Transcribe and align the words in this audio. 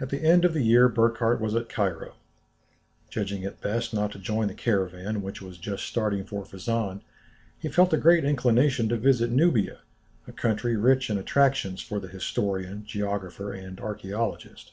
At 0.00 0.08
the 0.08 0.22
end 0.22 0.46
of 0.46 0.54
the 0.54 0.64
year 0.64 0.88
Burckhardt 0.88 1.38
was 1.38 1.54
at 1.54 1.68
Cairo. 1.68 2.14
Judging 3.10 3.42
it 3.42 3.60
best 3.60 3.92
not 3.92 4.10
to 4.12 4.18
join 4.18 4.48
the 4.48 4.54
caravan 4.54 5.20
which 5.20 5.42
was 5.42 5.58
just 5.58 5.84
starting 5.84 6.24
for 6.24 6.46
Fezzan, 6.46 7.02
he 7.58 7.68
felt 7.68 7.92
a 7.92 7.98
great 7.98 8.24
inclination 8.24 8.88
to 8.88 8.96
visit 8.96 9.30
Nubia, 9.30 9.80
a 10.26 10.32
country 10.32 10.76
rich 10.78 11.10
in 11.10 11.18
attractions 11.18 11.82
for 11.82 12.00
the 12.00 12.08
historian, 12.08 12.86
geographer, 12.86 13.52
and 13.52 13.76
archæologist. 13.76 14.70